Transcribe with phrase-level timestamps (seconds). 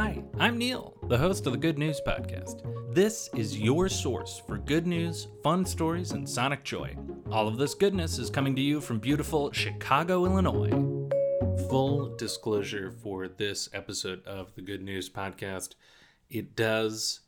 [0.00, 2.62] Hi, I'm Neil, the host of the Good News Podcast.
[2.94, 6.96] This is your source for good news, fun stories, and sonic joy.
[7.32, 10.70] All of this goodness is coming to you from beautiful Chicago, Illinois.
[11.68, 15.74] Full disclosure for this episode of the Good News Podcast
[16.30, 17.18] it does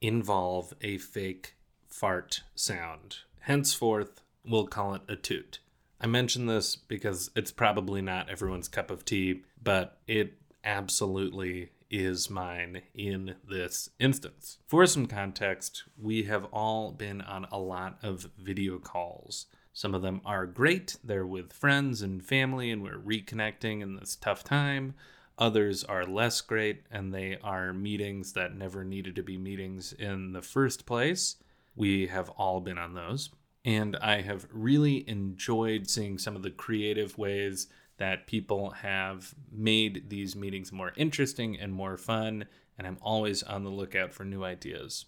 [0.00, 1.54] involve a fake
[1.86, 3.18] fart sound.
[3.42, 5.60] Henceforth, we'll call it a toot.
[6.00, 10.32] I mention this because it's probably not everyone's cup of tea, but it
[10.64, 14.58] absolutely is mine in this instance.
[14.66, 19.46] For some context, we have all been on a lot of video calls.
[19.72, 24.16] Some of them are great, they're with friends and family, and we're reconnecting in this
[24.16, 24.94] tough time.
[25.38, 30.32] Others are less great, and they are meetings that never needed to be meetings in
[30.32, 31.36] the first place.
[31.76, 33.30] We have all been on those.
[33.64, 40.08] And I have really enjoyed seeing some of the creative ways that people have made
[40.08, 44.42] these meetings more interesting and more fun, and I'm always on the lookout for new
[44.44, 45.06] ideas.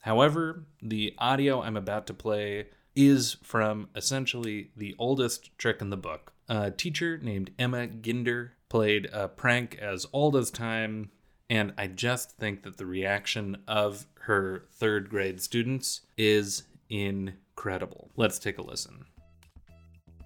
[0.00, 5.96] However, the audio I'm about to play is from essentially the oldest trick in the
[5.96, 6.32] book.
[6.48, 11.10] A teacher named Emma Ginder played a prank as old as time,
[11.48, 18.10] and I just think that the reaction of her third grade students is incredible.
[18.16, 19.06] Let's take a listen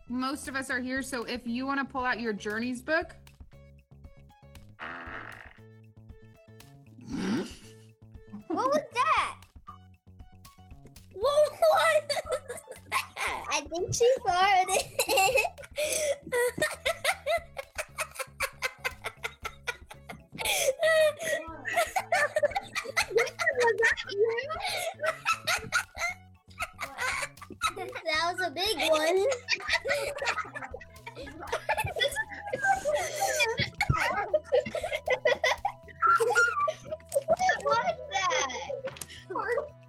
[0.09, 1.03] most of us are here.
[1.03, 3.15] So if you want to pull out your journeys book.
[8.49, 9.37] what was that?
[11.13, 12.03] What was that?
[13.53, 14.83] I think she farted.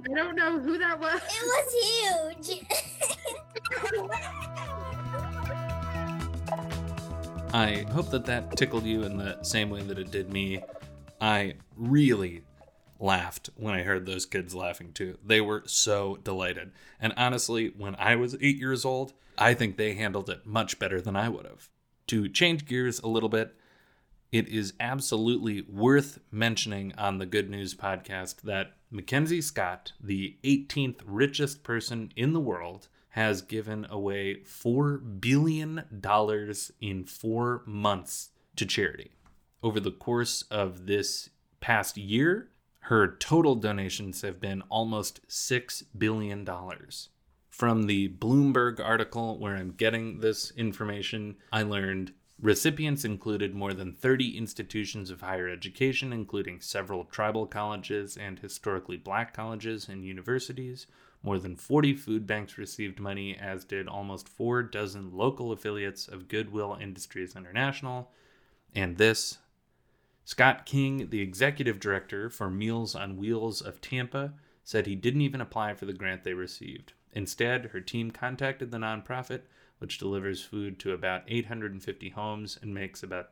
[0.05, 1.21] I don't know who that was.
[1.23, 2.65] It was huge.
[7.53, 10.61] I hope that that tickled you in the same way that it did me.
[11.19, 12.43] I really
[12.99, 15.17] laughed when I heard those kids laughing too.
[15.25, 16.71] They were so delighted.
[16.99, 21.02] And honestly, when I was eight years old, I think they handled it much better
[21.02, 21.69] than I would have.
[22.07, 23.55] To change gears a little bit,
[24.31, 31.02] it is absolutely worth mentioning on the Good News podcast that Mackenzie Scott, the 18th
[31.05, 35.83] richest person in the world, has given away $4 billion
[36.80, 39.11] in four months to charity.
[39.61, 42.49] Over the course of this past year,
[42.81, 46.48] her total donations have been almost $6 billion.
[47.49, 53.93] From the Bloomberg article where I'm getting this information, I learned recipients included more than
[53.93, 60.87] 30 institutions of higher education, including several tribal colleges and historically black colleges and universities.
[61.23, 66.27] More than 40 food banks received money, as did almost four dozen local affiliates of
[66.27, 68.11] Goodwill Industries International.
[68.75, 69.39] And this,
[70.23, 74.33] Scott King, the executive director for Meals on Wheels of Tampa,
[74.64, 76.93] said he didn't even apply for the grant they received.
[77.14, 79.42] Instead, her team contacted the nonprofit,
[79.80, 83.32] which delivers food to about 850 homes and makes about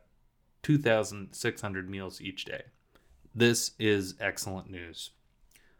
[0.62, 2.62] 2,600 meals each day.
[3.34, 5.10] This is excellent news.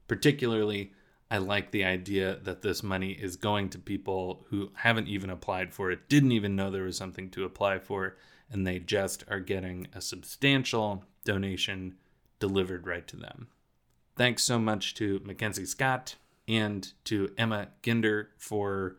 [0.09, 0.93] Particularly,
[1.31, 5.75] I like the idea that this money is going to people who haven't even applied
[5.75, 8.17] for it, didn't even know there was something to apply for,
[8.51, 11.97] and they just are getting a substantial donation
[12.39, 13.49] delivered right to them.
[14.15, 16.15] Thanks so much to Mackenzie Scott
[16.47, 18.97] and to Emma Ginder for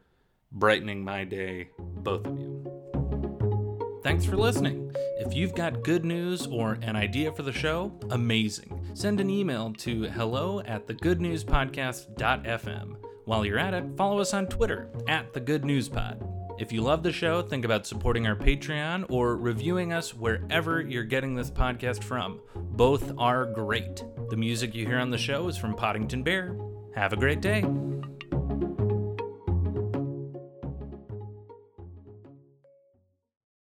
[0.59, 3.99] brightening my day, both of you.
[4.03, 4.95] Thanks for listening.
[5.19, 8.81] If you've got good news or an idea for the show, amazing.
[8.93, 12.95] Send an email to hello at thegoodnewspodcast.fm.
[13.25, 16.23] While you're at it, follow us on Twitter at the Good News Pod.
[16.57, 21.03] If you love the show, think about supporting our Patreon or reviewing us wherever you're
[21.03, 22.39] getting this podcast from.
[22.55, 24.03] Both are great.
[24.29, 26.57] The music you hear on the show is from Poddington Bear.
[26.95, 27.63] Have a great day.